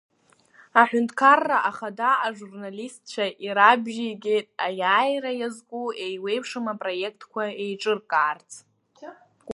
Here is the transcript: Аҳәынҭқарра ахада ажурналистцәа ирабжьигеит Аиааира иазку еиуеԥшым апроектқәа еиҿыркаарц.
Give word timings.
Аҳәынҭқарра 0.81 1.57
ахада 1.69 2.09
ажурналистцәа 2.27 3.25
ирабжьигеит 3.45 4.47
Аиааира 4.65 5.31
иазку 5.39 5.81
еиуеԥшым 6.05 6.65
апроектқәа 6.73 7.43
еиҿыркаарц. 7.63 8.49